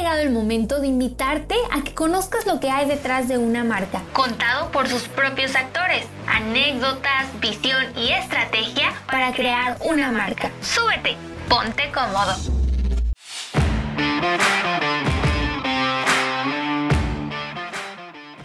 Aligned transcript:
llegado 0.00 0.20
el 0.20 0.30
momento 0.30 0.80
de 0.80 0.86
invitarte 0.86 1.54
a 1.70 1.84
que 1.84 1.92
conozcas 1.92 2.46
lo 2.46 2.58
que 2.58 2.70
hay 2.70 2.88
detrás 2.88 3.28
de 3.28 3.36
una 3.36 3.64
marca, 3.64 4.00
contado 4.14 4.70
por 4.72 4.88
sus 4.88 5.02
propios 5.08 5.54
actores, 5.54 6.06
anécdotas, 6.26 7.26
visión 7.38 7.84
y 7.94 8.08
estrategia 8.12 8.94
para 9.10 9.32
crear 9.34 9.76
una 9.84 10.10
marca. 10.10 10.50
Súbete, 10.62 11.18
ponte 11.50 11.92
cómodo. 11.92 12.59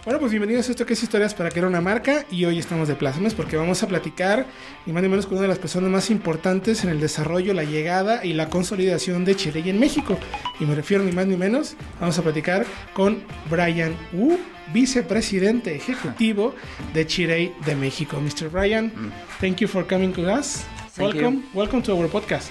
Bueno, 0.06 0.20
pues 0.20 0.30
bienvenidos 0.30 0.68
a 0.68 0.70
esto 0.70 0.86
que 0.86 0.92
es 0.92 1.02
Historias 1.02 1.34
para 1.34 1.50
crear 1.50 1.66
una 1.66 1.80
marca 1.80 2.26
y 2.30 2.44
hoy 2.44 2.60
estamos 2.60 2.86
de 2.86 2.94
plácemes 2.94 3.34
porque 3.34 3.56
vamos 3.56 3.82
a 3.82 3.88
platicar 3.88 4.46
ni 4.86 4.92
más 4.92 5.02
ni 5.02 5.08
menos 5.08 5.26
con 5.26 5.32
una 5.32 5.42
de 5.42 5.48
las 5.48 5.58
personas 5.58 5.90
más 5.90 6.10
importantes 6.10 6.84
en 6.84 6.90
el 6.90 7.00
desarrollo, 7.00 7.52
la 7.52 7.64
llegada 7.64 8.24
y 8.24 8.32
la 8.32 8.48
consolidación 8.48 9.24
de 9.24 9.34
Chile 9.34 9.64
en 9.66 9.80
México. 9.80 10.16
Y 10.60 10.64
me 10.64 10.76
refiero 10.76 11.02
ni 11.02 11.10
más 11.10 11.26
ni 11.26 11.36
menos, 11.36 11.74
vamos 11.98 12.16
a 12.20 12.22
platicar 12.22 12.64
con 12.94 13.20
Brian 13.50 13.96
Wu, 14.12 14.38
vicepresidente 14.72 15.74
ejecutivo 15.74 16.54
de 16.94 17.04
Chile 17.04 17.52
de 17.64 17.74
México. 17.74 18.20
Mr. 18.20 18.48
Brian, 18.48 18.92
mm. 18.94 19.12
thank 19.40 19.56
you 19.56 19.66
for 19.66 19.84
coming 19.84 20.12
to 20.12 20.22
us. 20.32 20.64
welcome, 21.00 21.42
welcome 21.52 21.82
to 21.82 21.92
our 21.92 22.08
podcast. 22.08 22.50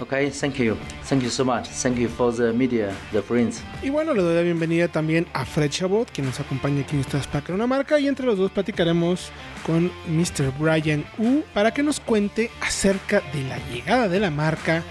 Okay, 0.00 0.30
thank 0.30 0.56
you. 0.56 0.78
Thank 1.04 1.22
you 1.22 1.28
so 1.28 1.44
much. 1.44 1.68
Thank 1.68 1.98
you 1.98 2.08
for 2.08 2.32
the 2.32 2.54
media, 2.54 2.90
the 3.12 3.20
friends. 3.20 3.62
Y 3.82 3.90
bueno, 3.90 4.14
le 4.14 4.22
doy 4.22 4.34
la 4.34 4.40
bienvenida 4.40 4.88
también 4.88 5.26
a 5.34 5.44
Fred 5.44 5.70
Chabot, 5.70 6.10
quien 6.10 6.26
nos 6.26 6.40
acompaña 6.40 6.80
aquí 6.80 6.96
en 6.96 7.00
esta 7.00 7.20
para 7.30 7.54
una 7.54 7.66
marca. 7.66 8.00
Y 8.00 8.08
entre 8.08 8.24
los 8.24 8.38
dos 8.38 8.50
platicaremos 8.50 9.30
con 9.66 9.90
Mr. 10.08 10.52
Brian 10.58 11.04
U 11.18 11.42
para 11.52 11.74
que 11.74 11.82
nos 11.82 12.00
cuente 12.00 12.50
acerca 12.62 13.20
de 13.34 13.42
la 13.44 13.58
llegada 13.70 14.08
de 14.08 14.20
la 14.20 14.30
marca, 14.30 14.82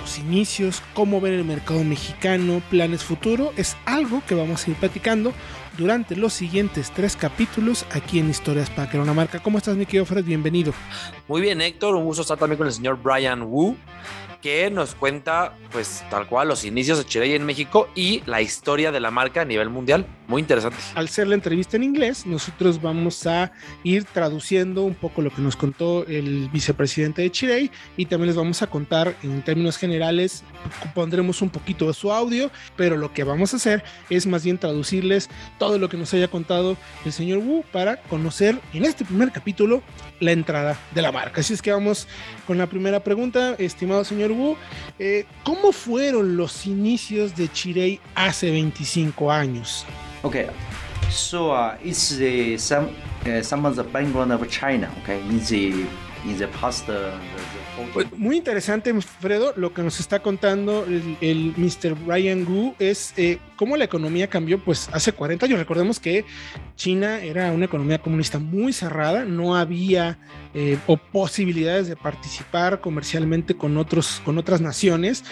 los 0.00 0.18
inicios, 0.18 0.82
cómo 0.94 1.20
ver 1.20 1.34
el 1.34 1.44
mercado 1.44 1.84
mexicano, 1.84 2.62
planes 2.70 3.04
futuro. 3.04 3.52
Es 3.58 3.76
algo 3.84 4.22
que 4.26 4.34
vamos 4.34 4.66
a 4.66 4.70
ir 4.70 4.76
platicando 4.76 5.34
durante 5.78 6.16
los 6.16 6.34
siguientes 6.34 6.90
tres 6.90 7.16
capítulos 7.16 7.86
aquí 7.92 8.18
en 8.18 8.28
Historias 8.28 8.68
para 8.68 8.90
crear 8.90 9.04
una 9.04 9.14
marca. 9.14 9.38
¿Cómo 9.38 9.58
estás, 9.58 9.76
mi 9.76 9.86
querido 9.86 10.04
Fred? 10.04 10.24
Bienvenido. 10.24 10.74
Muy 11.28 11.40
bien, 11.40 11.60
Héctor. 11.60 11.94
Un 11.94 12.04
gusto 12.04 12.22
estar 12.22 12.36
también 12.36 12.58
con 12.58 12.66
el 12.66 12.72
señor 12.72 13.00
Brian 13.00 13.42
Wu 13.42 13.76
que 14.40 14.70
nos 14.70 14.94
cuenta, 14.94 15.56
pues 15.72 16.04
tal 16.10 16.26
cual, 16.26 16.48
los 16.48 16.64
inicios 16.64 16.98
de 16.98 17.04
Chirey 17.04 17.34
en 17.34 17.44
México 17.44 17.88
y 17.94 18.22
la 18.26 18.40
historia 18.40 18.92
de 18.92 19.00
la 19.00 19.10
marca 19.10 19.40
a 19.40 19.44
nivel 19.44 19.68
mundial. 19.68 20.06
Muy 20.28 20.42
interesante. 20.42 20.76
Al 20.94 21.08
ser 21.08 21.26
la 21.26 21.34
entrevista 21.34 21.76
en 21.76 21.82
inglés, 21.82 22.24
nosotros 22.26 22.80
vamos 22.80 23.26
a 23.26 23.50
ir 23.82 24.04
traduciendo 24.04 24.84
un 24.84 24.94
poco 24.94 25.22
lo 25.22 25.30
que 25.30 25.42
nos 25.42 25.56
contó 25.56 26.06
el 26.06 26.48
vicepresidente 26.50 27.22
de 27.22 27.30
Chirey 27.30 27.70
y 27.96 28.06
también 28.06 28.28
les 28.28 28.36
vamos 28.36 28.62
a 28.62 28.68
contar 28.68 29.16
en 29.22 29.42
términos 29.42 29.76
generales, 29.76 30.44
pondremos 30.94 31.42
un 31.42 31.50
poquito 31.50 31.86
de 31.86 31.94
su 31.94 32.12
audio, 32.12 32.50
pero 32.76 32.96
lo 32.96 33.12
que 33.12 33.24
vamos 33.24 33.54
a 33.54 33.56
hacer 33.56 33.82
es 34.10 34.26
más 34.26 34.44
bien 34.44 34.58
traducirles 34.58 35.28
todo 35.58 35.67
lo 35.76 35.88
que 35.88 35.96
nos 35.96 36.14
haya 36.14 36.28
contado 36.28 36.76
el 37.04 37.12
señor 37.12 37.38
Wu 37.38 37.64
para 37.70 37.98
conocer 38.02 38.58
en 38.72 38.84
este 38.84 39.04
primer 39.04 39.32
capítulo 39.32 39.82
la 40.20 40.32
entrada 40.32 40.78
de 40.94 41.02
la 41.02 41.12
marca. 41.12 41.40
Así 41.40 41.52
es 41.52 41.60
que 41.60 41.72
vamos 41.72 42.06
con 42.46 42.56
la 42.56 42.66
primera 42.66 43.02
pregunta, 43.04 43.54
estimado 43.58 44.04
señor 44.04 44.28
eh, 44.98 45.26
¿cómo 45.42 45.72
fueron 45.72 46.36
los 46.36 46.66
inicios 46.66 47.34
de 47.34 47.50
Chirei 47.50 48.00
hace 48.14 48.50
25 48.50 49.30
años? 49.30 49.84
Okay, 50.22 50.46
so 51.10 51.52
uh, 51.52 51.76
it's 51.82 52.16
the 52.16 52.58
some 52.58 52.88
uh, 53.26 53.42
some 53.42 53.66
of 53.66 53.76
the 53.76 53.84
background 53.84 54.32
of 54.32 54.46
China. 54.48 54.90
Okay, 55.02 55.20
in 55.20 55.38
the 55.40 55.86
in 56.24 56.36
the 56.38 56.48
past. 56.48 56.88
Uh, 56.88 56.92
pues, 57.92 58.06
muy 58.16 58.36
interesante, 58.36 58.92
Fredo, 59.00 59.52
lo 59.56 59.72
que 59.72 59.82
nos 59.82 60.00
está 60.00 60.20
contando 60.20 60.84
el, 61.20 61.54
Mr. 61.56 61.94
Brian 61.94 62.44
Gu 62.44 62.74
es 62.78 63.14
eh, 63.16 63.38
cómo 63.56 63.76
la 63.76 63.84
economía 63.84 64.28
cambió 64.28 64.58
pues 64.58 64.88
hace 64.92 65.12
40 65.12 65.46
años. 65.46 65.58
Recordemos 65.58 66.00
que 66.00 66.24
China 66.76 67.20
era 67.20 67.52
una 67.52 67.66
economía 67.66 67.98
comunista 67.98 68.38
muy 68.38 68.72
cerrada, 68.72 69.24
no 69.24 69.56
había 69.56 70.18
eh, 70.54 70.78
posibilidades 71.12 71.88
de 71.88 71.96
participar 71.96 72.80
comercialmente 72.80 73.54
con, 73.56 73.76
otros, 73.76 74.20
con 74.24 74.38
otras 74.38 74.60
naciones. 74.60 75.24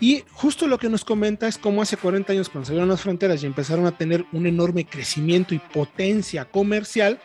Y 0.00 0.24
justo 0.32 0.66
lo 0.66 0.78
que 0.78 0.88
nos 0.88 1.04
comenta 1.04 1.46
es 1.46 1.58
cómo 1.58 1.80
hace 1.80 1.96
40 1.96 2.32
años, 2.32 2.48
cuando 2.48 2.66
se 2.66 2.72
abrieron 2.72 2.88
las 2.88 3.02
fronteras 3.02 3.42
y 3.42 3.46
empezaron 3.46 3.86
a 3.86 3.96
tener 3.96 4.24
un 4.32 4.46
enorme 4.46 4.84
crecimiento 4.84 5.54
y 5.54 5.60
potencia 5.60 6.44
comercial, 6.44 7.20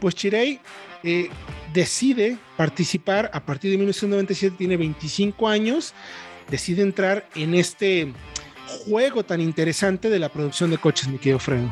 pues 0.00 0.14
Chirey 0.14 0.60
eh, 1.02 1.30
decide 1.74 2.38
participar 2.56 3.30
a 3.34 3.40
partir 3.40 3.72
de 3.72 3.76
1997, 3.78 4.56
tiene 4.56 4.76
25 4.76 5.48
años, 5.48 5.92
decide 6.48 6.82
entrar 6.82 7.28
en 7.34 7.54
este 7.54 8.12
juego 8.86 9.24
tan 9.24 9.40
interesante 9.40 10.08
de 10.08 10.20
la 10.20 10.28
producción 10.28 10.70
de 10.70 10.78
coches, 10.78 11.08
mi 11.08 11.18
querido 11.18 11.40
Fredo. 11.40 11.68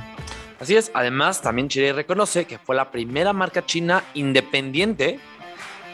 Así 0.58 0.76
es, 0.76 0.90
además 0.92 1.40
también 1.40 1.68
Chile 1.68 1.92
reconoce 1.92 2.44
que 2.44 2.58
fue 2.58 2.76
la 2.76 2.90
primera 2.90 3.32
marca 3.32 3.64
china 3.64 4.04
independiente, 4.14 5.20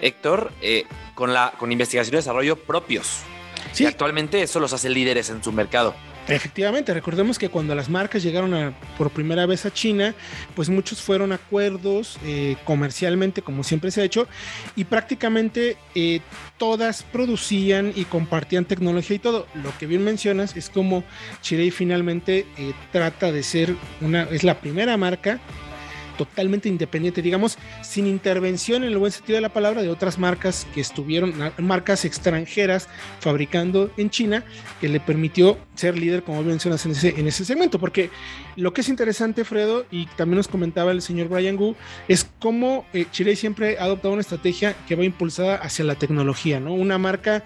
Héctor, 0.00 0.52
eh, 0.62 0.84
con, 1.14 1.34
la, 1.34 1.52
con 1.58 1.70
investigación 1.70 2.14
y 2.14 2.16
desarrollo 2.16 2.56
propios. 2.56 3.20
Sí. 3.72 3.84
Y 3.84 3.86
actualmente 3.86 4.42
eso 4.42 4.58
los 4.58 4.72
hace 4.72 4.88
líderes 4.88 5.28
en 5.30 5.44
su 5.44 5.52
mercado. 5.52 5.94
Efectivamente, 6.28 6.92
recordemos 6.92 7.38
que 7.38 7.48
cuando 7.48 7.74
las 7.74 7.88
marcas 7.88 8.22
llegaron 8.22 8.74
por 8.98 9.10
primera 9.10 9.46
vez 9.46 9.64
a 9.64 9.72
China, 9.72 10.14
pues 10.54 10.68
muchos 10.68 11.00
fueron 11.00 11.32
acuerdos 11.32 12.18
eh, 12.24 12.56
comercialmente, 12.64 13.40
como 13.40 13.64
siempre 13.64 13.90
se 13.90 14.02
ha 14.02 14.04
hecho, 14.04 14.28
y 14.76 14.84
prácticamente 14.84 15.76
eh, 15.94 16.20
todas 16.58 17.02
producían 17.02 17.92
y 17.96 18.04
compartían 18.04 18.66
tecnología 18.66 19.16
y 19.16 19.20
todo. 19.20 19.46
Lo 19.54 19.76
que 19.78 19.86
bien 19.86 20.04
mencionas 20.04 20.54
es 20.54 20.68
como 20.68 21.02
Chile 21.40 21.70
finalmente 21.70 22.46
eh, 22.58 22.72
trata 22.92 23.32
de 23.32 23.42
ser 23.42 23.74
una, 24.00 24.24
es 24.24 24.44
la 24.44 24.60
primera 24.60 24.96
marca 24.96 25.40
totalmente 26.18 26.68
independiente, 26.68 27.22
digamos, 27.22 27.56
sin 27.82 28.06
intervención 28.06 28.82
en 28.82 28.90
el 28.90 28.98
buen 28.98 29.12
sentido 29.12 29.36
de 29.36 29.40
la 29.40 29.48
palabra 29.48 29.80
de 29.80 29.88
otras 29.88 30.18
marcas 30.18 30.66
que 30.74 30.82
estuvieron, 30.82 31.32
marcas 31.56 32.04
extranjeras 32.04 32.88
fabricando 33.20 33.90
en 33.96 34.10
China, 34.10 34.44
que 34.80 34.90
le 34.90 35.00
permitió 35.00 35.56
ser 35.74 35.96
líder, 35.96 36.22
como 36.22 36.42
mencionas, 36.42 36.84
en 36.84 36.92
ese, 36.92 37.18
en 37.18 37.26
ese 37.26 37.46
segmento. 37.46 37.78
Porque 37.78 38.10
lo 38.56 38.74
que 38.74 38.82
es 38.82 38.88
interesante, 38.90 39.44
Fredo, 39.44 39.86
y 39.90 40.06
también 40.16 40.36
nos 40.36 40.48
comentaba 40.48 40.90
el 40.90 41.00
señor 41.00 41.28
Brian 41.28 41.56
Gu, 41.56 41.74
es 42.08 42.28
cómo 42.38 42.84
eh, 42.92 43.06
Chile 43.10 43.36
siempre 43.36 43.78
ha 43.78 43.84
adoptado 43.84 44.12
una 44.12 44.20
estrategia 44.20 44.76
que 44.86 44.96
va 44.96 45.04
impulsada 45.04 45.56
hacia 45.56 45.84
la 45.84 45.94
tecnología, 45.94 46.60
¿no? 46.60 46.74
Una 46.74 46.98
marca 46.98 47.44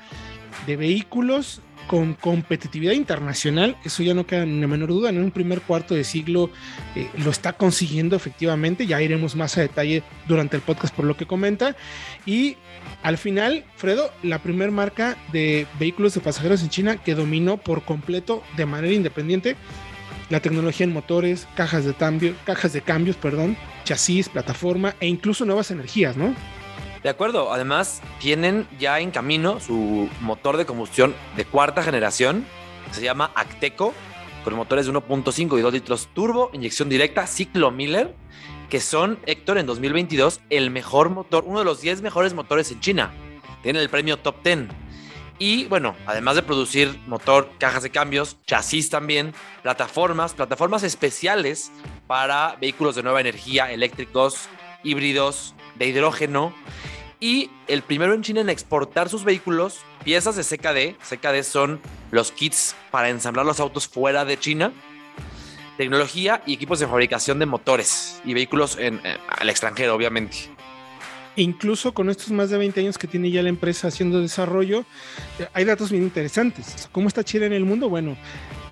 de 0.66 0.76
vehículos 0.76 1.60
con 1.86 2.14
competitividad 2.14 2.92
internacional, 2.92 3.76
eso 3.84 4.02
ya 4.02 4.14
no 4.14 4.26
queda 4.26 4.46
ni 4.46 4.60
la 4.60 4.66
menor 4.66 4.88
duda, 4.88 5.10
en 5.10 5.18
un 5.18 5.30
primer 5.30 5.60
cuarto 5.60 5.94
de 5.94 6.04
siglo 6.04 6.50
eh, 6.94 7.08
lo 7.18 7.30
está 7.30 7.54
consiguiendo 7.54 8.16
efectivamente, 8.16 8.86
ya 8.86 9.00
iremos 9.02 9.36
más 9.36 9.56
a 9.58 9.62
detalle 9.62 10.02
durante 10.26 10.56
el 10.56 10.62
podcast 10.62 10.94
por 10.94 11.04
lo 11.04 11.16
que 11.16 11.26
comenta, 11.26 11.76
y 12.26 12.56
al 13.02 13.18
final, 13.18 13.64
Fredo, 13.76 14.10
la 14.22 14.38
primera 14.38 14.70
marca 14.70 15.16
de 15.32 15.66
vehículos 15.78 16.14
de 16.14 16.20
pasajeros 16.20 16.62
en 16.62 16.70
China 16.70 16.96
que 16.96 17.14
dominó 17.14 17.56
por 17.56 17.82
completo 17.82 18.42
de 18.56 18.66
manera 18.66 18.94
independiente 18.94 19.56
la 20.30 20.40
tecnología 20.40 20.84
en 20.84 20.92
motores, 20.92 21.46
cajas 21.56 21.84
de 21.84 21.94
cambio, 21.94 22.34
cajas 22.44 22.72
de 22.72 22.80
cambios, 22.80 23.16
perdón, 23.16 23.56
chasis, 23.84 24.28
plataforma 24.28 24.94
e 25.00 25.06
incluso 25.06 25.44
nuevas 25.44 25.70
energías, 25.70 26.16
¿no? 26.16 26.34
De 27.02 27.08
acuerdo, 27.08 27.52
además 27.52 28.00
tienen 28.20 28.68
ya 28.78 29.00
en 29.00 29.10
camino 29.10 29.58
su 29.58 30.08
motor 30.20 30.56
de 30.56 30.66
combustión 30.66 31.14
de 31.36 31.44
cuarta 31.44 31.82
generación, 31.82 32.46
se 32.92 33.02
llama 33.02 33.32
Acteco, 33.34 33.92
con 34.44 34.54
motores 34.54 34.86
de 34.86 34.92
1.5 34.92 35.58
y 35.58 35.62
2 35.62 35.72
litros 35.72 36.08
turbo, 36.14 36.50
inyección 36.52 36.88
directa, 36.88 37.26
ciclo 37.26 37.72
Miller, 37.72 38.14
que 38.70 38.80
son, 38.80 39.18
Héctor, 39.26 39.58
en 39.58 39.66
2022 39.66 40.40
el 40.48 40.70
mejor 40.70 41.10
motor, 41.10 41.44
uno 41.46 41.58
de 41.58 41.64
los 41.64 41.80
10 41.80 42.02
mejores 42.02 42.34
motores 42.34 42.70
en 42.70 42.80
China. 42.80 43.12
Tienen 43.62 43.82
el 43.82 43.90
premio 43.90 44.16
Top 44.18 44.42
10. 44.44 44.68
Y 45.38 45.64
bueno, 45.66 45.96
además 46.06 46.36
de 46.36 46.42
producir 46.42 47.00
motor, 47.08 47.50
cajas 47.58 47.82
de 47.82 47.90
cambios, 47.90 48.36
chasis 48.46 48.90
también, 48.90 49.34
plataformas, 49.62 50.34
plataformas 50.34 50.84
especiales 50.84 51.72
para 52.06 52.56
vehículos 52.60 52.94
de 52.94 53.02
nueva 53.02 53.20
energía, 53.20 53.72
eléctricos, 53.72 54.48
híbridos, 54.84 55.54
de 55.76 55.86
hidrógeno 55.86 56.54
y 57.22 57.50
el 57.68 57.82
primero 57.82 58.14
en 58.14 58.22
China 58.22 58.40
en 58.40 58.50
exportar 58.50 59.08
sus 59.08 59.22
vehículos, 59.22 59.78
piezas 60.02 60.34
de 60.34 60.42
CKD. 60.42 60.96
CKD 60.98 61.44
son 61.44 61.80
los 62.10 62.32
kits 62.32 62.74
para 62.90 63.10
ensamblar 63.10 63.46
los 63.46 63.60
autos 63.60 63.86
fuera 63.86 64.24
de 64.24 64.36
China. 64.36 64.72
Tecnología 65.76 66.42
y 66.46 66.54
equipos 66.54 66.80
de 66.80 66.88
fabricación 66.88 67.38
de 67.38 67.46
motores 67.46 68.20
y 68.24 68.34
vehículos 68.34 68.76
en, 68.76 68.96
eh, 69.04 69.18
al 69.28 69.48
extranjero, 69.48 69.94
obviamente. 69.94 70.36
Incluso 71.36 71.94
con 71.94 72.10
estos 72.10 72.32
más 72.32 72.50
de 72.50 72.58
20 72.58 72.80
años 72.80 72.98
que 72.98 73.06
tiene 73.06 73.30
ya 73.30 73.40
la 73.40 73.50
empresa 73.50 73.86
haciendo 73.86 74.20
desarrollo, 74.20 74.84
eh, 75.38 75.46
hay 75.54 75.64
datos 75.64 75.92
bien 75.92 76.02
interesantes. 76.02 76.88
¿Cómo 76.90 77.06
está 77.06 77.22
Chile 77.22 77.46
en 77.46 77.52
el 77.52 77.64
mundo? 77.64 77.88
Bueno, 77.88 78.16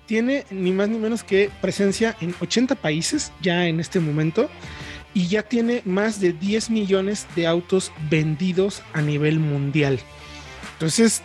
tiene 0.07 0.45
ni 0.51 0.73
más 0.73 0.89
ni 0.89 0.97
menos 0.97 1.23
que 1.23 1.49
presencia 1.61 2.17
en 2.19 2.35
80 2.41 2.75
países 2.75 3.31
ya 3.41 3.65
en 3.67 3.79
este 3.79 4.01
momento 4.01 4.49
y 5.13 5.27
ya 5.27 5.43
tiene 5.43 5.81
más 5.85 6.19
de 6.19 6.33
10 6.33 6.69
millones 6.69 7.27
de 7.35 7.47
autos 7.47 7.91
vendidos 8.09 8.81
a 8.93 9.01
nivel 9.01 9.39
mundial. 9.39 9.99
Entonces, 10.73 11.21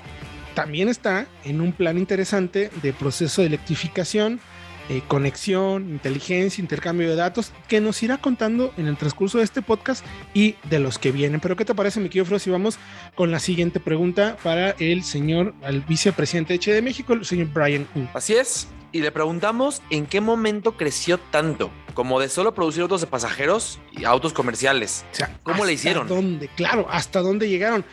también 0.55 0.89
está 0.89 1.27
en 1.45 1.61
un 1.61 1.73
plan 1.73 1.99
interesante 1.99 2.71
de 2.83 2.93
proceso 2.93 3.43
de 3.43 3.49
electrificación, 3.49 4.41
eh, 4.89 5.03
conexión, 5.09 5.91
inteligencia, 5.91 6.63
intercambio 6.63 7.11
de 7.11 7.17
datos, 7.17 7.53
que 7.69 7.81
nos 7.81 8.03
irá 8.03 8.19
contando 8.19 8.73
en 8.77 8.87
el 8.87 8.97
transcurso 8.97 9.39
de 9.39 9.45
este 9.45 9.61
podcast 9.61 10.05
y 10.33 10.55
de 10.71 10.79
los 10.79 10.99
que 10.99 11.11
vienen. 11.11 11.41
Pero 11.41 11.57
¿qué 11.57 11.65
te 11.65 11.75
parece, 11.75 12.01
mi 12.01 12.09
querido 12.09 12.25
Fro, 12.25 12.39
si 12.39 12.51
vamos 12.51 12.79
con 13.15 13.31
la 13.31 13.41
siguiente 13.41 13.81
pregunta 13.81 14.37
para 14.43 14.71
el 14.79 15.03
señor, 15.03 15.55
al 15.63 15.81
vicepresidente 15.83 16.55
de 16.55 16.59
Che 16.59 16.73
de 16.73 16.83
México, 16.83 17.13
el 17.13 17.25
señor 17.25 17.49
Brian 17.53 17.87
Wu? 17.95 18.07
Así 18.15 18.35
es. 18.35 18.69
Y 18.93 19.01
le 19.01 19.11
preguntamos 19.13 19.83
en 19.91 20.07
qué 20.07 20.21
momento 20.21 20.77
creció 20.77 21.19
tanto, 21.19 21.71
como 21.95 22.21
de 22.21 22.29
solo 22.29 22.55
producir 22.55 22.83
autos 22.83 23.01
de 23.01 23.07
pasajeros 23.07 23.79
y 23.93 24.05
autos 24.05 24.33
comerciales. 24.33 25.05
O 25.13 25.15
sea, 25.15 25.39
¿Cómo 25.43 25.65
le 25.65 25.73
hicieron? 25.75 26.07
Dónde, 26.09 26.49
claro, 26.49 26.87
hasta 26.91 27.21
dónde 27.21 27.49
llegaron. 27.49 27.85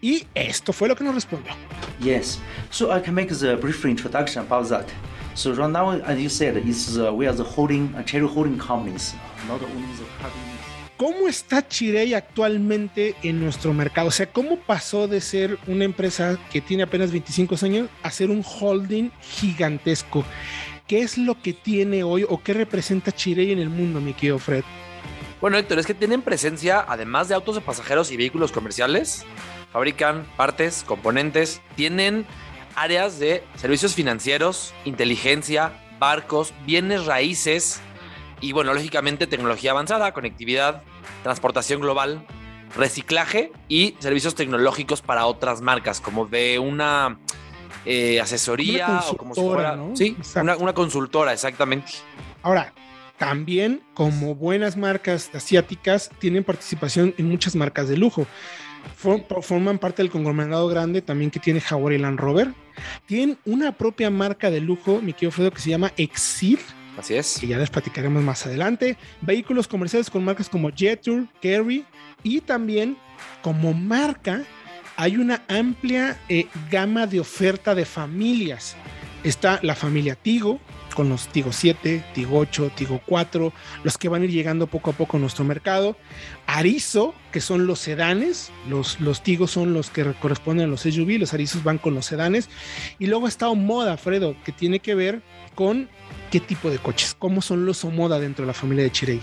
Y 0.00 0.26
esto 0.34 0.72
fue 0.72 0.88
lo 0.88 0.96
que 0.96 1.04
nos 1.04 1.14
respondió. 1.14 1.52
Yes. 2.00 2.38
So 2.70 2.94
I 2.96 3.00
can 3.00 3.14
make 3.14 3.28
the 3.34 3.56
brief 3.56 3.84
introduction 3.84 4.44
about 4.44 4.68
that. 4.68 4.86
So 5.34 5.52
right 5.54 5.70
now, 5.70 5.92
as 5.92 6.18
you 6.18 6.28
said, 6.28 6.56
is 6.56 6.98
uh, 6.98 7.12
we 7.12 7.26
are 7.26 7.34
the 7.34 7.44
holding 7.44 7.94
uh, 7.94 8.02
cherry 8.04 8.26
holding 8.28 8.58
companies, 8.58 9.14
not 9.48 9.62
only 9.62 9.86
the 9.96 10.04
car 10.20 10.30
business. 10.30 10.81
¿Cómo 11.02 11.26
está 11.26 11.66
Chirey 11.66 12.14
actualmente 12.14 13.16
en 13.24 13.40
nuestro 13.40 13.74
mercado? 13.74 14.06
O 14.06 14.12
sea, 14.12 14.26
¿cómo 14.26 14.56
pasó 14.56 15.08
de 15.08 15.20
ser 15.20 15.58
una 15.66 15.84
empresa 15.84 16.38
que 16.52 16.60
tiene 16.60 16.84
apenas 16.84 17.10
25 17.10 17.56
años 17.64 17.88
a 18.04 18.10
ser 18.12 18.30
un 18.30 18.44
holding 18.44 19.10
gigantesco? 19.20 20.24
¿Qué 20.86 21.00
es 21.00 21.18
lo 21.18 21.42
que 21.42 21.54
tiene 21.54 22.04
hoy 22.04 22.24
o 22.28 22.40
qué 22.40 22.54
representa 22.54 23.10
Chirey 23.10 23.50
en 23.50 23.58
el 23.58 23.68
mundo, 23.68 24.00
mi 24.00 24.14
querido 24.14 24.38
Fred? 24.38 24.62
Bueno, 25.40 25.58
Héctor, 25.58 25.80
es 25.80 25.86
que 25.86 25.94
tienen 25.94 26.22
presencia, 26.22 26.84
además 26.86 27.26
de 27.26 27.34
autos 27.34 27.56
de 27.56 27.62
pasajeros 27.62 28.12
y 28.12 28.16
vehículos 28.16 28.52
comerciales, 28.52 29.24
fabrican 29.72 30.24
partes, 30.36 30.84
componentes, 30.86 31.62
tienen 31.74 32.26
áreas 32.76 33.18
de 33.18 33.42
servicios 33.56 33.96
financieros, 33.96 34.72
inteligencia, 34.84 35.72
barcos, 35.98 36.54
bienes 36.64 37.06
raíces 37.06 37.80
y, 38.40 38.52
bueno, 38.52 38.72
lógicamente 38.72 39.26
tecnología 39.26 39.72
avanzada, 39.72 40.14
conectividad, 40.14 40.84
transportación 41.22 41.80
global, 41.80 42.26
reciclaje 42.76 43.52
y 43.68 43.96
servicios 43.98 44.34
tecnológicos 44.34 45.02
para 45.02 45.26
otras 45.26 45.60
marcas, 45.60 46.00
como 46.00 46.26
de 46.26 46.58
una 46.58 47.18
eh, 47.84 48.20
asesoría 48.20 48.86
Una 48.88 49.00
o 49.00 49.16
como 49.16 49.34
si 49.34 49.40
consultora, 49.40 49.70
fuera. 49.70 49.76
¿no? 49.76 49.96
Sí, 49.96 50.16
una, 50.36 50.56
una 50.56 50.72
consultora, 50.72 51.32
exactamente. 51.32 51.92
Ahora, 52.42 52.72
también 53.18 53.82
como 53.94 54.34
buenas 54.34 54.76
marcas 54.76 55.30
asiáticas 55.34 56.10
tienen 56.18 56.44
participación 56.44 57.14
en 57.18 57.28
muchas 57.28 57.54
marcas 57.54 57.88
de 57.88 57.96
lujo. 57.96 58.26
For- 58.96 59.24
forman 59.42 59.78
parte 59.78 60.02
del 60.02 60.10
conglomerado 60.10 60.66
grande 60.66 61.02
también 61.02 61.30
que 61.30 61.38
tiene 61.38 61.60
Jaguar 61.60 61.92
y 61.92 61.98
Land 61.98 62.18
Rover. 62.18 62.52
Tienen 63.06 63.38
una 63.44 63.70
propia 63.72 64.10
marca 64.10 64.50
de 64.50 64.60
lujo, 64.60 65.00
mi 65.00 65.12
querido 65.12 65.30
Fredo, 65.30 65.50
que 65.52 65.60
se 65.60 65.70
llama 65.70 65.92
Exil, 65.96 66.58
Así 66.98 67.14
es. 67.14 67.38
que 67.40 67.46
ya 67.46 67.58
les 67.58 67.70
platicaremos 67.70 68.22
más 68.22 68.46
adelante. 68.46 68.96
Vehículos 69.20 69.66
comerciales 69.66 70.10
con 70.10 70.24
marcas 70.24 70.48
como 70.48 70.70
Jetour, 70.70 71.26
Kerry 71.40 71.84
y 72.22 72.40
también 72.40 72.96
como 73.42 73.72
marca 73.72 74.42
hay 74.96 75.16
una 75.16 75.42
amplia 75.48 76.18
eh, 76.28 76.46
gama 76.70 77.06
de 77.06 77.20
oferta 77.20 77.74
de 77.74 77.84
familias. 77.84 78.76
Está 79.24 79.58
la 79.62 79.74
familia 79.74 80.14
Tigo 80.14 80.60
con 80.94 81.08
los 81.08 81.28
Tigo 81.28 81.52
7, 81.52 82.04
Tigo 82.14 82.38
8, 82.38 82.72
Tigo 82.74 83.00
4, 83.06 83.52
los 83.84 83.98
que 83.98 84.08
van 84.08 84.22
a 84.22 84.24
ir 84.24 84.30
llegando 84.30 84.66
poco 84.66 84.90
a 84.90 84.92
poco 84.92 85.16
a 85.16 85.20
nuestro 85.20 85.44
mercado. 85.44 85.96
Arizo, 86.46 87.14
que 87.32 87.40
son 87.40 87.66
los 87.66 87.78
sedanes, 87.78 88.50
los, 88.68 89.00
los 89.00 89.22
Tigos 89.22 89.50
son 89.50 89.74
los 89.74 89.90
que 89.90 90.12
corresponden 90.14 90.66
a 90.66 90.70
los 90.70 90.82
SUV, 90.82 91.18
los 91.18 91.34
Arizos 91.34 91.62
van 91.62 91.78
con 91.78 91.94
los 91.94 92.06
sedanes. 92.06 92.48
Y 92.98 93.06
luego 93.06 93.28
está 93.28 93.48
Omoda, 93.48 93.96
Fredo, 93.96 94.36
que 94.44 94.52
tiene 94.52 94.80
que 94.80 94.94
ver 94.94 95.22
con 95.54 95.88
qué 96.30 96.40
tipo 96.40 96.70
de 96.70 96.78
coches, 96.78 97.16
cómo 97.18 97.42
son 97.42 97.66
los 97.66 97.84
Omoda 97.84 98.18
dentro 98.18 98.44
de 98.44 98.48
la 98.48 98.54
familia 98.54 98.84
de 98.84 98.92
Chirey. 98.92 99.20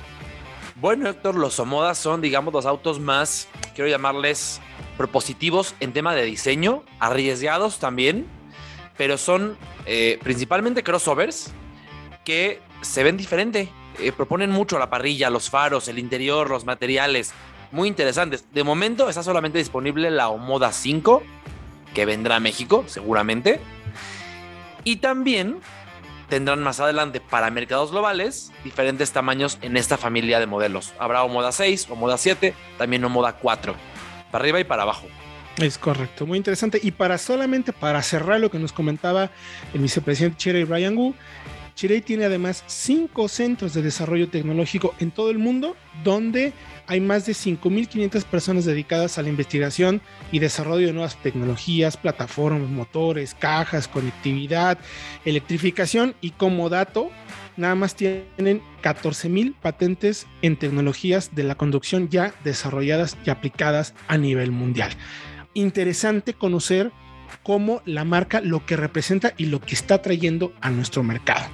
Bueno, 0.76 1.10
Héctor, 1.10 1.36
los 1.36 1.60
Omoda 1.60 1.94
son, 1.94 2.22
digamos, 2.22 2.54
los 2.54 2.66
autos 2.66 3.00
más, 3.00 3.50
quiero 3.76 3.90
llamarles, 3.90 4.62
propositivos 4.98 5.76
en 5.82 5.92
tema 5.92 6.16
de 6.16 6.24
diseño, 6.24 6.84
arriesgados 7.00 7.80
también, 7.80 8.28
pero 8.98 9.18
son 9.18 9.58
eh, 9.86 10.20
principalmente 10.24 10.84
crossovers 10.84 11.54
que 12.24 12.62
se 12.82 13.04
ven 13.04 13.18
diferente. 13.18 13.70
Eh, 14.00 14.12
proponen 14.12 14.52
mucho 14.52 14.80
la 14.80 14.90
parrilla, 14.90 15.30
los 15.30 15.50
faros, 15.50 15.88
el 15.88 16.00
interior, 16.00 16.50
los 16.50 16.66
materiales, 16.66 17.34
muy 17.72 17.88
interesantes. 17.88 18.46
De 18.54 18.64
momento 18.64 19.10
está 19.10 19.24
solamente 19.24 19.58
disponible 19.58 20.10
la 20.12 20.30
Omoda 20.30 20.72
5, 20.72 21.24
que 21.94 22.06
vendrá 22.06 22.38
a 22.38 22.40
México, 22.40 22.84
seguramente. 22.88 23.60
Y 24.84 24.98
también 24.98 25.60
tendrán 26.30 26.62
más 26.64 26.80
adelante 26.80 27.20
para 27.20 27.50
mercados 27.50 27.92
globales 27.92 28.52
diferentes 28.64 29.12
tamaños 29.12 29.58
en 29.62 29.76
esta 29.76 29.98
familia 29.98 30.40
de 30.40 30.46
modelos. 30.46 30.94
Habrá 31.00 31.24
Omoda 31.24 31.52
6, 31.52 31.90
Omoda 31.90 32.18
7, 32.18 32.54
también 32.78 33.04
Omoda 33.04 33.34
4, 33.34 33.76
para 34.32 34.42
arriba 34.42 34.60
y 34.60 34.64
para 34.64 34.84
abajo. 34.84 35.08
Es 35.58 35.78
correcto, 35.78 36.26
muy 36.26 36.38
interesante. 36.38 36.80
Y 36.82 36.92
para 36.92 37.18
solamente 37.18 37.74
para 37.74 38.02
cerrar 38.02 38.40
lo 38.40 38.50
que 38.50 38.60
nos 38.60 38.72
comentaba 38.72 39.30
el 39.74 39.82
vicepresidente 39.82 40.38
Chirey 40.38 40.64
Ryan 40.64 40.96
Wu, 40.96 41.16
Chirey 41.80 42.02
tiene 42.02 42.26
además 42.26 42.62
cinco 42.68 43.30
centros 43.30 43.74
de 43.74 43.82
desarrollo 43.82 44.28
tecnológico 44.28 44.94
en 45.00 45.12
todo 45.12 45.30
el 45.32 45.38
mundo, 45.38 45.78
donde 46.04 46.52
hay 46.88 47.00
más 47.00 47.26
de 47.26 47.32
5.500 47.32 48.26
personas 48.26 48.66
dedicadas 48.66 49.18
a 49.18 49.22
la 49.22 49.30
investigación 49.30 50.02
y 50.34 50.40
desarrollo 50.40 50.88
de 50.88 50.92
nuevas 50.92 51.16
tecnologías, 51.24 51.96
plataformas, 51.96 52.70
motores, 52.70 53.34
cajas, 53.34 53.88
conectividad, 53.88 54.78
electrificación 55.24 56.16
y 56.20 56.32
como 56.32 56.68
dato, 56.68 57.12
nada 57.56 57.76
más 57.76 57.96
tienen 57.96 58.62
14.000 58.84 59.56
patentes 59.56 60.28
en 60.42 60.58
tecnologías 60.58 61.34
de 61.34 61.44
la 61.44 61.56
conducción 61.56 62.10
ya 62.10 62.34
desarrolladas 62.44 63.16
y 63.26 63.30
aplicadas 63.30 63.94
a 64.10 64.18
nivel 64.18 64.52
mundial. 64.52 64.92
Interesante 65.54 66.34
conocer 66.34 66.92
cómo 67.42 67.82
la 67.86 68.04
marca 68.04 68.42
lo 68.42 68.66
que 68.66 68.76
representa 68.76 69.34
y 69.38 69.46
lo 69.46 69.62
que 69.62 69.76
está 69.76 70.02
trayendo 70.02 70.52
a 70.60 70.72
nuestro 70.72 71.04
mercado. 71.04 71.48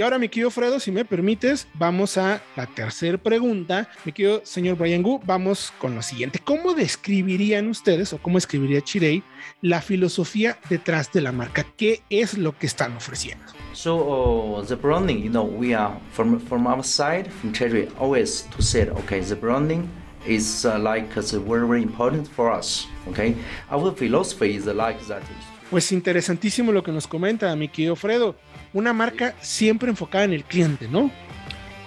Y 0.00 0.02
ahora, 0.02 0.18
mi 0.18 0.30
querido 0.30 0.50
Fredo, 0.50 0.80
si 0.80 0.90
me 0.90 1.04
permites, 1.04 1.68
vamos 1.74 2.16
a 2.16 2.40
la 2.56 2.64
tercera 2.64 3.18
pregunta. 3.18 3.86
Mi 4.06 4.12
querido 4.12 4.40
señor 4.44 4.78
Brian 4.78 5.02
Gu, 5.02 5.20
vamos 5.26 5.74
con 5.78 5.94
lo 5.94 6.00
siguiente. 6.00 6.38
¿Cómo 6.42 6.72
describirían 6.72 7.68
ustedes 7.68 8.14
o 8.14 8.16
cómo 8.16 8.38
escribiría 8.38 8.80
Chirey 8.80 9.22
la 9.60 9.82
filosofía 9.82 10.56
detrás 10.70 11.12
de 11.12 11.20
la 11.20 11.32
marca? 11.32 11.66
¿Qué 11.76 12.00
es 12.08 12.38
lo 12.38 12.56
que 12.56 12.66
están 12.66 12.96
ofreciendo? 12.96 13.44
So 13.74 14.56
uh, 14.56 14.64
the 14.64 14.74
branding, 14.74 15.22
you 15.22 15.28
know, 15.28 15.44
we 15.44 15.74
are 15.74 15.92
from 16.12 16.40
from 16.40 16.66
our 16.66 16.82
side, 16.82 17.30
from 17.30 17.52
Cherry, 17.52 17.86
always 17.98 18.48
to 18.56 18.62
say, 18.62 18.88
okay, 18.88 19.20
the 19.20 19.36
branding 19.36 19.86
is 20.26 20.64
uh, 20.64 20.78
like 20.78 21.14
uh, 21.14 21.20
very 21.20 21.68
very 21.68 21.82
important 21.82 22.26
for 22.26 22.50
us. 22.50 22.86
Okay, 23.10 23.36
our 23.70 23.92
philosophy 23.92 24.56
is 24.56 24.64
like 24.64 24.98
that. 25.08 25.22
Pues 25.70 25.92
interesantísimo 25.92 26.72
lo 26.72 26.82
que 26.82 26.90
nos 26.90 27.06
comenta 27.06 27.54
mi 27.54 27.68
querido 27.68 27.94
Fredo. 27.94 28.34
Una 28.72 28.92
marca 28.92 29.34
siempre 29.40 29.88
enfocada 29.88 30.24
en 30.24 30.32
el 30.32 30.44
cliente, 30.44 30.88
¿no? 30.88 31.12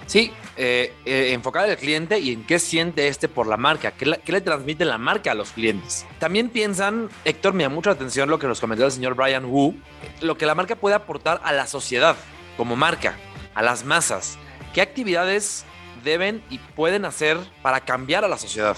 Sí, 0.06 0.32
eh, 0.56 0.94
eh, 1.04 1.32
enfocada 1.32 1.66
en 1.66 1.72
el 1.72 1.78
cliente 1.78 2.18
y 2.18 2.32
en 2.32 2.44
qué 2.44 2.58
siente 2.58 3.08
este 3.08 3.28
por 3.28 3.46
la 3.46 3.58
marca, 3.58 3.90
qué, 3.92 4.18
qué 4.24 4.32
le 4.32 4.40
transmite 4.40 4.86
la 4.86 4.96
marca 4.96 5.32
a 5.32 5.34
los 5.34 5.50
clientes. 5.50 6.06
También 6.18 6.48
piensan, 6.48 7.10
Héctor, 7.26 7.52
me 7.52 7.64
da 7.64 7.68
mucha 7.68 7.90
atención 7.90 8.30
lo 8.30 8.38
que 8.38 8.46
nos 8.46 8.58
comentó 8.58 8.86
el 8.86 8.92
señor 8.92 9.14
Brian 9.14 9.44
Wu, 9.44 9.74
lo 10.22 10.38
que 10.38 10.46
la 10.46 10.54
marca 10.54 10.76
puede 10.76 10.94
aportar 10.94 11.42
a 11.44 11.52
la 11.52 11.66
sociedad 11.66 12.16
como 12.56 12.76
marca, 12.76 13.16
a 13.54 13.62
las 13.62 13.84
masas. 13.84 14.38
¿Qué 14.72 14.80
actividades 14.80 15.64
deben 16.02 16.42
y 16.48 16.58
pueden 16.58 17.04
hacer 17.04 17.38
para 17.60 17.80
cambiar 17.80 18.24
a 18.24 18.28
la 18.28 18.38
sociedad? 18.38 18.76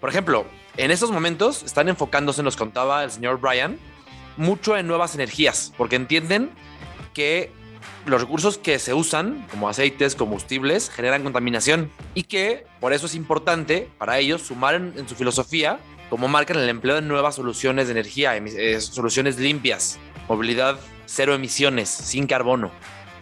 Por 0.00 0.08
ejemplo, 0.08 0.46
en 0.78 0.90
estos 0.90 1.10
momentos 1.10 1.62
están 1.62 1.88
enfocándose, 1.88 2.42
nos 2.42 2.56
contaba 2.56 3.04
el 3.04 3.10
señor 3.10 3.40
Brian, 3.40 3.78
mucho 4.36 4.76
en 4.76 4.86
nuevas 4.86 5.14
energías, 5.14 5.72
porque 5.76 5.96
entienden 5.96 6.50
que 7.14 7.50
los 8.04 8.20
recursos 8.20 8.58
que 8.58 8.78
se 8.78 8.94
usan, 8.94 9.46
como 9.50 9.68
aceites, 9.68 10.14
combustibles, 10.14 10.90
generan 10.90 11.22
contaminación 11.22 11.90
y 12.14 12.24
que 12.24 12.66
por 12.80 12.92
eso 12.92 13.06
es 13.06 13.14
importante 13.14 13.88
para 13.98 14.18
ellos 14.18 14.42
sumar 14.42 14.74
en, 14.74 15.08
su 15.08 15.14
filosofía 15.14 15.78
como 16.08 16.28
marca 16.28 16.54
en 16.54 16.60
el 16.60 16.68
empleo 16.68 16.94
de 16.94 17.02
nuevas 17.02 17.34
soluciones 17.34 17.86
de 17.86 17.92
energía, 17.92 18.36
eh, 18.36 18.80
soluciones 18.80 19.38
limpias, 19.38 19.98
movilidad 20.28 20.78
cero 21.06 21.34
emisiones, 21.34 21.88
sin 21.88 22.26
carbono. 22.26 22.70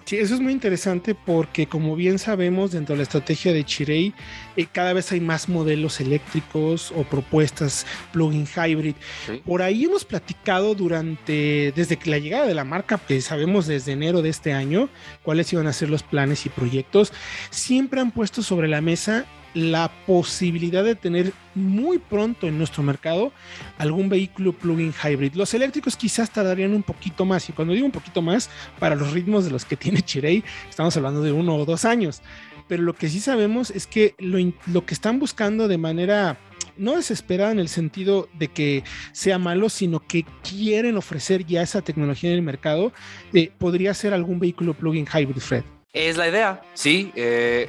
Sí, 0.04 0.16
eso 0.16 0.34
es 0.34 0.40
muy 0.40 0.52
interesante 0.52 1.14
porque 1.14 1.66
como 1.66 1.96
bien 1.96 2.18
sabemos 2.18 2.72
dentro 2.72 2.92
de 2.94 2.98
la 2.98 3.02
estrategia 3.04 3.54
de 3.54 3.64
Chirey, 3.64 4.12
eh, 4.56 4.66
cada 4.70 4.92
vez 4.92 5.10
hay 5.12 5.20
más 5.20 5.48
modelos 5.48 5.98
eléctricos 5.98 6.92
o 6.94 7.04
propuestas 7.04 7.86
plug-in 8.12 8.46
hybrid. 8.46 8.96
Sí. 9.26 9.40
Por 9.46 9.62
ahí 9.62 9.84
hemos 9.84 10.04
platicado 10.04 10.74
durante, 10.74 11.72
desde 11.74 11.96
que 11.96 12.10
la 12.10 12.18
llegada 12.18 12.46
de 12.46 12.54
la 12.54 12.64
marca, 12.64 12.98
que 12.98 13.20
sabemos 13.22 13.66
desde 13.66 13.92
enero 13.92 14.20
de 14.20 14.28
este 14.28 14.52
año 14.52 14.90
cuáles 15.22 15.50
iban 15.54 15.66
a 15.66 15.72
ser 15.72 15.88
los 15.88 16.02
planes 16.02 16.44
y 16.44 16.50
proyectos, 16.50 17.12
siempre 17.48 18.00
han 18.02 18.10
puesto 18.10 18.42
sobre 18.42 18.68
la 18.68 18.82
mesa 18.82 19.24
la 19.54 19.90
posibilidad 20.06 20.84
de 20.84 20.94
tener 20.94 21.32
muy 21.54 21.98
pronto 21.98 22.46
en 22.48 22.58
nuestro 22.58 22.82
mercado 22.82 23.32
algún 23.78 24.08
vehículo 24.08 24.52
plug-in 24.52 24.92
hybrid. 24.92 25.34
Los 25.34 25.54
eléctricos 25.54 25.96
quizás 25.96 26.30
tardarían 26.30 26.74
un 26.74 26.82
poquito 26.82 27.24
más, 27.24 27.48
y 27.48 27.52
cuando 27.52 27.72
digo 27.72 27.86
un 27.86 27.92
poquito 27.92 28.20
más, 28.20 28.50
para 28.78 28.96
los 28.96 29.12
ritmos 29.12 29.44
de 29.44 29.50
los 29.50 29.64
que 29.64 29.76
tiene 29.84 30.02
Chirey, 30.02 30.44
estamos 30.68 30.96
hablando 30.96 31.22
de 31.22 31.32
uno 31.32 31.56
o 31.56 31.64
dos 31.64 31.84
años. 31.84 32.20
Pero 32.66 32.82
lo 32.82 32.94
que 32.94 33.08
sí 33.08 33.20
sabemos 33.20 33.70
es 33.70 33.86
que 33.86 34.14
lo, 34.18 34.38
lo 34.66 34.86
que 34.86 34.94
están 34.94 35.18
buscando 35.18 35.68
de 35.68 35.78
manera 35.78 36.38
no 36.76 36.96
desesperada 36.96 37.52
en 37.52 37.58
el 37.58 37.68
sentido 37.68 38.28
de 38.38 38.48
que 38.48 38.84
sea 39.12 39.38
malo, 39.38 39.68
sino 39.68 40.00
que 40.00 40.24
quieren 40.42 40.96
ofrecer 40.96 41.44
ya 41.44 41.62
esa 41.62 41.82
tecnología 41.82 42.30
en 42.30 42.36
el 42.36 42.42
mercado, 42.42 42.92
eh, 43.32 43.52
podría 43.58 43.94
ser 43.94 44.14
algún 44.14 44.40
vehículo 44.40 44.74
plug-in 44.74 45.06
hybrid, 45.06 45.40
Fred. 45.40 45.62
Es 45.92 46.16
la 46.16 46.28
idea, 46.28 46.62
sí. 46.74 47.12
Eh, 47.14 47.68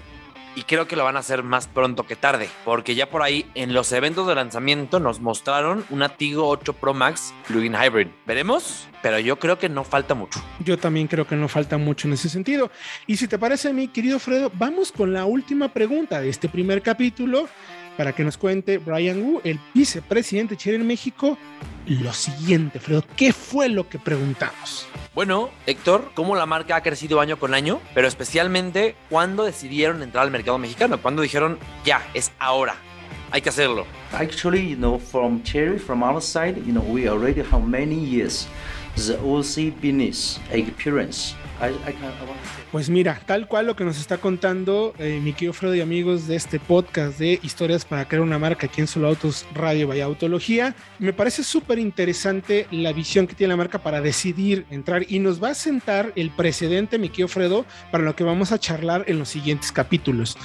y 0.56 0.64
creo 0.64 0.88
que 0.88 0.96
lo 0.96 1.04
van 1.04 1.18
a 1.18 1.20
hacer 1.20 1.44
más 1.44 1.68
pronto 1.68 2.06
que 2.06 2.16
tarde, 2.16 2.50
porque 2.64 2.96
ya 2.96 3.10
por 3.10 3.22
ahí 3.22 3.46
en 3.56 3.74
los 3.74 3.92
eventos 3.92 4.28
de 4.28 4.36
lanzamiento 4.36 5.00
nos 5.00 5.20
mostraron 5.20 5.86
una 5.90 6.10
Tigo 6.10 6.48
8 6.48 6.74
Pro 6.74 6.94
Max 6.94 7.34
plug-in 7.48 7.76
hybrid. 7.76 8.08
Veremos, 8.26 8.88
pero 9.02 9.20
yo 9.20 9.38
creo 9.38 9.60
que 9.60 9.70
no 9.70 9.84
falta 9.84 10.16
mucho. 10.16 10.42
Yo 10.60 10.78
también 10.78 11.08
creo 11.08 11.28
que 11.28 11.36
no 11.36 11.48
falta 11.48 11.78
mucho 11.78 12.08
en 12.08 12.14
ese 12.14 12.30
sentido. 12.30 12.72
Y 13.06 13.18
si 13.18 13.28
te 13.28 13.38
parece, 13.38 13.74
mi 13.74 13.88
querido 13.88 14.20
Fredo, 14.20 14.52
vamos 14.54 14.92
con 14.92 15.14
la 15.14 15.26
última 15.26 15.70
pregunta 15.70 16.22
de 16.22 16.30
este 16.30 16.50
primer 16.50 16.82
capítulo 16.82 17.48
para 17.98 18.14
que 18.14 18.24
nos 18.24 18.38
cuente 18.38 18.78
Brian 18.78 19.22
Wu, 19.22 19.42
el 19.44 19.60
vicepresidente 19.74 20.58
Chile 20.58 20.76
en 20.76 20.88
México, 20.88 21.38
lo 21.88 22.14
siguiente, 22.14 22.80
Fredo, 22.80 23.04
¿qué 23.16 23.32
fue 23.32 23.70
lo 23.70 23.88
que 23.88 24.00
preguntamos? 24.00 24.88
Bueno, 25.14 25.50
Héctor, 25.66 26.12
¿cómo 26.14 26.36
la 26.36 26.46
marca 26.46 26.76
ha 26.76 26.84
crecido 26.84 27.22
año 27.22 27.38
con 27.38 27.54
año? 27.54 27.80
Pero 27.94 28.08
especialmente, 28.08 28.96
¿cuándo 29.10 29.44
decidieron 29.44 30.02
entrar 30.02 30.24
al 30.24 30.32
mercado 30.32 30.58
mexicano? 30.58 31.02
¿Cuándo 31.02 31.22
dijeron, 31.22 31.58
ya, 31.86 32.02
es 32.14 32.32
ahora? 32.40 32.76
Hay 33.32 33.42
que 33.42 33.50
hacerlo. 33.50 33.86
Actually, 34.14 34.70
you 34.70 34.76
know, 34.76 35.00
from 35.00 35.42
Cherry, 35.44 35.78
from 35.78 36.04
our 36.04 36.22
side, 36.22 36.58
you 36.66 36.74
know, 36.74 36.84
we 36.84 37.08
already 37.08 37.42
have 37.42 37.64
many 37.64 37.96
years 37.96 38.48
the 38.96 39.18
OC 39.20 39.72
business 39.82 40.40
experience. 40.52 41.36
Pues 42.72 42.90
mira, 42.90 43.22
tal 43.26 43.48
cual 43.48 43.68
lo 43.68 43.76
que 43.76 43.86
nos 43.86 43.98
está 43.98 44.18
contando 44.18 44.94
eh, 45.00 45.20
mi 45.24 45.34
querido 45.34 45.54
Fredo 45.54 45.76
y 45.76 45.82
amigos 45.82 46.28
de 46.28 46.36
este 46.36 46.60
podcast 46.60 47.18
de 47.18 47.40
historias 47.44 47.86
para 47.86 48.08
crear 48.08 48.22
una 48.22 48.38
marca 48.38 48.68
aquí 48.68 48.82
en 48.82 48.88
Solo 48.88 49.08
Autos 49.08 49.46
Radio 49.54 49.88
Vaya 49.88 50.06
Autología, 50.06 50.76
me 51.00 51.14
parece 51.14 51.44
súper 51.44 51.80
interesante 51.80 52.68
la 52.72 52.92
visión 52.92 53.26
que 53.28 53.36
tiene 53.36 53.54
la 53.54 53.58
marca 53.58 53.80
para 53.80 54.02
decidir 54.02 54.66
entrar 54.70 55.06
y 55.08 55.20
nos 55.20 55.42
va 55.42 55.50
a 55.50 55.56
sentar 55.56 56.12
el 56.16 56.30
precedente, 56.32 56.98
mi 56.98 57.10
querido 57.10 57.30
Fredo, 57.30 57.66
para 57.92 58.04
lo 58.04 58.16
que 58.16 58.26
vamos 58.26 58.52
a 58.52 58.60
charlar 58.60 59.06
en 59.08 59.20
los 59.20 59.30
siguientes 59.30 59.72
capítulos. 59.72 60.38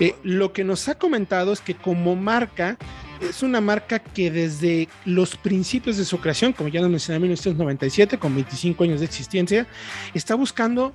Eh, 0.00 0.14
lo 0.24 0.52
que 0.52 0.64
nos 0.64 0.88
ha 0.88 0.96
comentado 0.96 1.52
es 1.52 1.60
que 1.60 1.74
como 1.74 2.16
marca 2.16 2.76
es 3.20 3.42
una 3.42 3.60
marca 3.60 3.98
que 3.98 4.30
desde 4.30 4.88
los 5.04 5.36
principios 5.36 5.96
de 5.96 6.04
su 6.04 6.18
creación, 6.18 6.52
como 6.52 6.68
ya 6.68 6.80
nos 6.80 6.90
mencioné 6.90 7.16
en 7.16 7.22
1997, 7.22 8.18
con 8.18 8.34
25 8.34 8.84
años 8.84 9.00
de 9.00 9.06
existencia, 9.06 9.66
está 10.14 10.34
buscando 10.34 10.94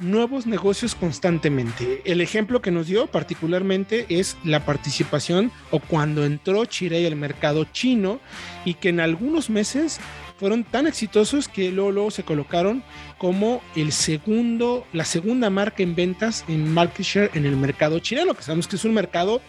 nuevos 0.00 0.46
negocios 0.46 0.94
constantemente. 0.94 2.02
El 2.04 2.20
ejemplo 2.20 2.62
que 2.62 2.70
nos 2.70 2.86
dio 2.86 3.06
particularmente 3.06 4.06
es 4.08 4.36
la 4.44 4.64
participación 4.64 5.52
o 5.70 5.78
cuando 5.78 6.24
entró 6.24 6.64
Chirey 6.64 7.06
al 7.06 7.16
mercado 7.16 7.64
chino 7.64 8.18
y 8.64 8.74
que 8.74 8.88
en 8.88 9.00
algunos 9.00 9.50
meses 9.50 10.00
fueron 10.38 10.64
tan 10.64 10.86
exitosos 10.86 11.48
que 11.48 11.70
luego, 11.70 12.10
se 12.10 12.22
colocaron 12.22 12.82
como 13.18 13.60
el 13.76 13.92
segundo, 13.92 14.86
la 14.94 15.04
segunda 15.04 15.50
marca 15.50 15.82
en 15.82 15.94
ventas 15.94 16.46
en 16.48 16.72
market 16.72 17.04
share 17.04 17.30
en 17.34 17.44
el 17.44 17.58
mercado 17.58 17.98
chileno, 17.98 18.32
que 18.32 18.42
sabemos 18.42 18.66
que 18.66 18.76
es 18.76 18.84
un 18.86 18.94
mercado 18.94 19.42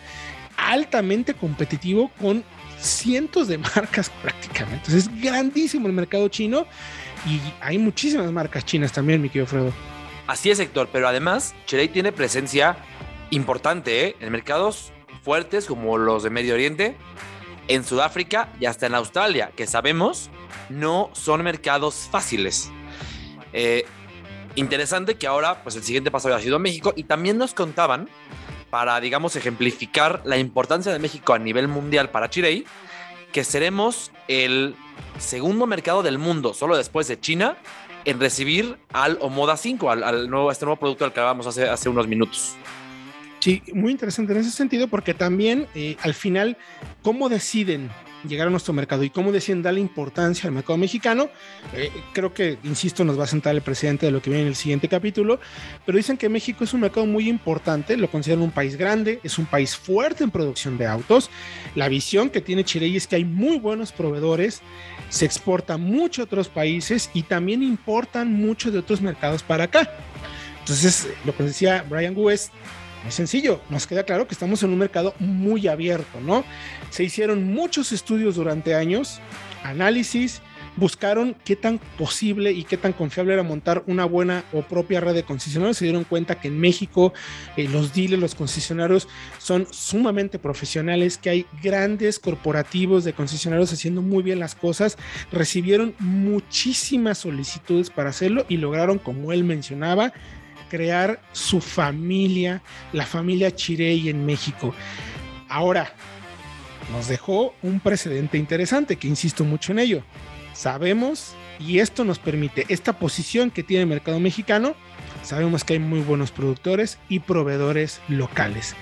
altamente 0.69 1.33
competitivo 1.33 2.11
con 2.19 2.43
cientos 2.79 3.47
de 3.47 3.57
marcas 3.75 4.09
prácticamente. 4.21 4.87
Entonces 4.87 5.07
es 5.07 5.21
grandísimo 5.21 5.87
el 5.87 5.93
mercado 5.93 6.27
chino 6.27 6.65
y 7.25 7.39
hay 7.61 7.77
muchísimas 7.77 8.31
marcas 8.31 8.65
chinas 8.65 8.91
también, 8.91 9.21
mi 9.21 9.29
querido 9.29 9.47
Fredo. 9.47 9.73
Así 10.27 10.49
es, 10.49 10.59
Héctor, 10.59 10.89
pero 10.91 11.07
además 11.07 11.53
Cherey 11.65 11.87
tiene 11.87 12.11
presencia 12.11 12.77
importante 13.31 14.07
¿eh? 14.07 14.15
en 14.19 14.31
mercados 14.31 14.91
fuertes 15.23 15.65
como 15.65 15.97
los 15.97 16.23
de 16.23 16.29
Medio 16.29 16.53
Oriente, 16.53 16.95
en 17.67 17.83
Sudáfrica 17.83 18.49
y 18.59 18.65
hasta 18.65 18.87
en 18.87 18.95
Australia, 18.95 19.51
que 19.55 19.67
sabemos 19.67 20.29
no 20.69 21.09
son 21.13 21.43
mercados 21.43 22.07
fáciles. 22.09 22.71
Eh, 23.53 23.85
interesante 24.55 25.15
que 25.15 25.27
ahora, 25.27 25.63
pues 25.63 25.75
el 25.75 25.83
siguiente 25.83 26.11
paso 26.11 26.27
había 26.27 26.43
sido 26.43 26.59
México 26.59 26.93
y 26.95 27.03
también 27.03 27.37
nos 27.37 27.53
contaban 27.53 28.09
para, 28.71 28.99
digamos, 28.99 29.35
ejemplificar 29.35 30.21
la 30.25 30.37
importancia 30.37 30.91
de 30.91 30.97
México 30.97 31.33
a 31.33 31.39
nivel 31.39 31.67
mundial 31.67 32.09
para 32.09 32.29
Chirey, 32.29 32.65
que 33.31 33.43
seremos 33.43 34.11
el 34.27 34.75
segundo 35.19 35.67
mercado 35.67 36.01
del 36.01 36.17
mundo, 36.17 36.55
solo 36.55 36.77
después 36.77 37.07
de 37.07 37.19
China, 37.19 37.57
en 38.05 38.19
recibir 38.19 38.77
al 38.93 39.17
Omoda 39.21 39.57
5, 39.57 39.91
al, 39.91 40.29
nuevo, 40.29 40.51
este 40.51 40.65
nuevo 40.65 40.79
producto 40.79 41.05
al 41.05 41.13
que 41.13 41.19
hablábamos 41.19 41.45
hace, 41.45 41.69
hace 41.69 41.89
unos 41.89 42.07
minutos. 42.07 42.55
Sí, 43.39 43.61
muy 43.73 43.91
interesante 43.91 44.33
en 44.33 44.39
ese 44.39 44.51
sentido, 44.51 44.87
porque 44.87 45.13
también 45.13 45.67
eh, 45.75 45.97
al 46.01 46.13
final, 46.13 46.57
¿cómo 47.03 47.27
deciden 47.27 47.91
llegar 48.27 48.47
a 48.47 48.49
nuestro 48.49 48.73
mercado 48.73 49.03
y 49.03 49.09
cómo 49.09 49.31
deciden 49.31 49.61
darle 49.61 49.79
importancia 49.79 50.47
al 50.47 50.53
mercado 50.53 50.77
mexicano. 50.77 51.29
Eh, 51.73 51.91
creo 52.13 52.33
que, 52.33 52.57
insisto, 52.63 53.03
nos 53.03 53.19
va 53.19 53.23
a 53.25 53.27
sentar 53.27 53.55
el 53.55 53.61
presidente 53.61 54.05
de 54.05 54.11
lo 54.11 54.21
que 54.21 54.29
viene 54.29 54.43
en 54.43 54.49
el 54.49 54.55
siguiente 54.55 54.87
capítulo, 54.87 55.39
pero 55.85 55.97
dicen 55.97 56.17
que 56.17 56.29
México 56.29 56.63
es 56.63 56.73
un 56.73 56.81
mercado 56.81 57.05
muy 57.05 57.29
importante, 57.29 57.97
lo 57.97 58.09
consideran 58.09 58.43
un 58.43 58.51
país 58.51 58.75
grande, 58.75 59.19
es 59.23 59.37
un 59.37 59.45
país 59.45 59.75
fuerte 59.75 60.23
en 60.23 60.31
producción 60.31 60.77
de 60.77 60.87
autos. 60.87 61.29
La 61.75 61.89
visión 61.89 62.29
que 62.29 62.41
tiene 62.41 62.63
Chile 62.63 62.95
es 62.95 63.07
que 63.07 63.15
hay 63.15 63.25
muy 63.25 63.59
buenos 63.59 63.91
proveedores, 63.91 64.61
se 65.09 65.25
exporta 65.25 65.77
mucho 65.77 66.21
a 66.21 66.25
otros 66.25 66.49
países 66.49 67.09
y 67.13 67.23
también 67.23 67.63
importan 67.63 68.31
mucho 68.33 68.71
de 68.71 68.79
otros 68.79 69.01
mercados 69.01 69.43
para 69.43 69.65
acá. 69.65 69.91
Entonces, 70.59 71.07
lo 71.25 71.35
que 71.35 71.43
decía 71.43 71.85
Brian 71.89 72.15
Wu 72.15 72.29
es 72.29 72.51
muy 73.03 73.12
sencillo, 73.12 73.62
nos 73.70 73.88
queda 73.88 74.03
claro 74.03 74.27
que 74.27 74.34
estamos 74.34 74.62
en 74.63 74.72
un 74.72 74.77
mercado 74.77 75.13
muy 75.20 75.67
abierto, 75.67 76.20
¿no? 76.22 76.43
Se 76.89 77.03
hicieron 77.03 77.51
muchos 77.53 77.91
estudios 77.91 78.36
durante 78.36 78.75
años, 78.75 79.20
análisis, 79.63 80.41
buscaron 80.75 81.36
qué 81.43 81.55
tan 81.55 81.79
posible 81.98 82.51
y 82.51 82.63
qué 82.63 82.77
tan 82.77 82.93
confiable 82.93 83.34
era 83.34 83.43
montar 83.43 83.84
una 83.88 84.05
buena 84.05 84.43
o 84.53 84.62
propia 84.62 85.01
red 85.01 85.13
de 85.13 85.24
concesionarios. 85.24 85.77
Se 85.77 85.86
dieron 85.86 86.03
cuenta 86.03 86.39
que 86.39 86.48
en 86.48 86.60
México 86.60 87.13
eh, 87.58 87.67
los 87.67 87.93
dealers, 87.93 88.22
los 88.22 88.36
concesionarios 88.36 89.08
son 89.38 89.67
sumamente 89.72 90.39
profesionales, 90.39 91.17
que 91.17 91.29
hay 91.29 91.46
grandes 91.62 92.20
corporativos 92.20 93.03
de 93.03 93.13
concesionarios 93.13 93.74
haciendo 93.74 94.01
muy 94.01 94.24
bien 94.24 94.39
las 94.39 94.55
cosas. 94.55 94.98
Recibieron 95.31 95.93
muchísimas 96.00 97.20
solicitudes 97.20 97.89
para 97.89 98.10
hacerlo 98.10 98.46
y 98.48 98.58
lograron, 98.58 98.98
como 98.98 99.34
él 99.34 99.43
mencionaba, 99.43 100.13
crear 100.71 101.19
su 101.33 101.59
familia, 101.59 102.63
la 102.93 103.05
familia 103.05 103.53
Chirey 103.53 104.07
en 104.07 104.25
México. 104.25 104.73
Ahora, 105.49 105.93
nos 106.93 107.09
dejó 107.09 107.53
un 107.61 107.81
precedente 107.81 108.37
interesante, 108.37 108.95
que 108.95 109.09
insisto 109.09 109.43
mucho 109.43 109.73
en 109.73 109.79
ello. 109.79 110.03
Sabemos, 110.53 111.33
y 111.59 111.79
esto 111.79 112.05
nos 112.05 112.19
permite, 112.19 112.65
esta 112.69 112.93
posición 112.93 113.51
que 113.51 113.63
tiene 113.63 113.81
el 113.81 113.89
mercado 113.89 114.21
mexicano, 114.21 114.73
sabemos 115.23 115.65
que 115.65 115.73
hay 115.73 115.79
muy 115.79 115.99
buenos 115.99 116.31
productores 116.31 116.99
y 117.09 117.19
proveedores 117.19 117.99
locales. 118.07 118.73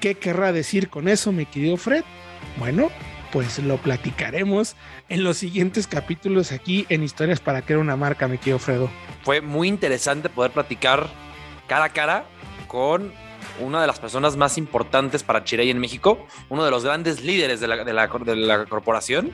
¿Qué 0.00 0.16
querrá 0.16 0.52
decir 0.52 0.90
con 0.90 1.08
eso, 1.08 1.32
mi 1.32 1.46
querido 1.46 1.78
Fred? 1.78 2.04
Bueno, 2.58 2.90
pues 3.32 3.58
lo 3.60 3.78
platicaremos 3.78 4.76
en 5.08 5.24
los 5.24 5.38
siguientes 5.38 5.86
capítulos 5.86 6.52
aquí 6.52 6.84
en 6.90 7.02
Historias 7.02 7.40
para 7.40 7.62
crear 7.62 7.80
una 7.80 7.96
marca, 7.96 8.28
mi 8.28 8.36
querido 8.36 8.58
Fredo. 8.58 8.90
Fue 9.22 9.40
muy 9.40 9.66
interesante 9.66 10.28
poder 10.28 10.50
platicar 10.50 11.08
cara 11.68 11.84
a 11.84 11.88
cara 11.90 12.24
con 12.66 13.12
una 13.60 13.80
de 13.80 13.86
las 13.86 13.98
personas 13.98 14.36
más 14.36 14.58
importantes 14.58 15.22
para 15.22 15.44
Chirey 15.44 15.70
en 15.70 15.78
México, 15.78 16.26
uno 16.48 16.64
de 16.64 16.70
los 16.70 16.84
grandes 16.84 17.22
líderes 17.22 17.60
de 17.60 17.68
la, 17.68 17.84
de 17.84 17.92
la, 17.92 18.06
de 18.06 18.36
la 18.36 18.64
corporación 18.66 19.30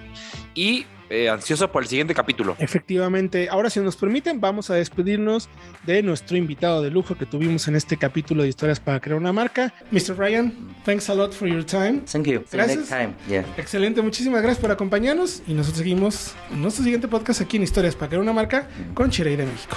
y 0.55 0.87
eh, 1.11 1.29
ansioso 1.29 1.71
por 1.71 1.83
el 1.83 1.89
siguiente 1.89 2.15
capítulo. 2.15 2.57
Efectivamente, 2.59 3.49
ahora 3.51 3.69
si 3.69 3.79
nos 3.81 3.97
permiten, 3.97 4.41
vamos 4.41 4.71
a 4.71 4.75
despedirnos 4.75 5.49
de 5.85 6.03
nuestro 6.03 6.37
invitado 6.37 6.83
de 6.83 6.91
lujo 6.91 7.15
que 7.15 7.27
tuvimos 7.27 7.69
en 7.69 7.77
este 7.77 7.99
capítulo 7.99 8.43
de 8.43 8.49
Historias 8.49 8.81
para 8.81 9.01
Crear 9.01 9.19
una 9.19 9.33
Marca. 9.33 9.75
Mr. 9.91 10.17
Ryan, 10.17 10.75
thanks 10.85 11.11
a 11.11 11.15
lot 11.15 11.33
for 11.33 11.47
your 11.47 11.65
time. 11.65 12.01
Thank 12.11 12.27
you. 12.27 12.43
Gracias. 12.51 12.89
time. 12.89 13.15
Yeah. 13.29 13.45
Excelente, 13.59 14.01
muchísimas 14.01 14.43
gracias 14.43 14.61
por 14.61 14.71
acompañarnos 14.71 15.43
y 15.47 15.53
nosotros 15.53 15.79
seguimos 15.79 16.35
en 16.51 16.63
nuestro 16.63 16.83
siguiente 16.83 17.07
podcast 17.07 17.43
aquí 17.43 17.59
en 17.59 17.65
Historias 17.65 17.95
para 17.95 18.09
Crear 18.09 18.23
una 18.23 18.33
Marca 18.33 18.69
con 18.95 19.11
Chirey 19.11 19.37
de 19.37 19.45
México. 19.45 19.77